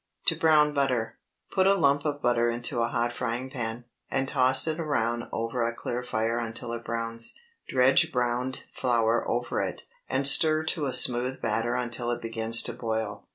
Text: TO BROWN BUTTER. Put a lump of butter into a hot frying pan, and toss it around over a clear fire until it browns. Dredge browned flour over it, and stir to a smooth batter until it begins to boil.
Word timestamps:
TO 0.25 0.35
BROWN 0.35 0.73
BUTTER. 0.73 1.19
Put 1.53 1.67
a 1.67 1.75
lump 1.75 2.05
of 2.05 2.23
butter 2.23 2.49
into 2.49 2.79
a 2.81 2.87
hot 2.87 3.13
frying 3.13 3.51
pan, 3.51 3.85
and 4.09 4.27
toss 4.27 4.65
it 4.65 4.79
around 4.79 5.25
over 5.31 5.61
a 5.61 5.75
clear 5.75 6.01
fire 6.01 6.39
until 6.39 6.71
it 6.73 6.83
browns. 6.83 7.35
Dredge 7.69 8.11
browned 8.11 8.63
flour 8.73 9.29
over 9.29 9.61
it, 9.61 9.83
and 10.09 10.25
stir 10.25 10.63
to 10.63 10.87
a 10.87 10.93
smooth 10.95 11.39
batter 11.39 11.75
until 11.75 12.09
it 12.09 12.19
begins 12.19 12.63
to 12.63 12.73
boil. 12.73 13.27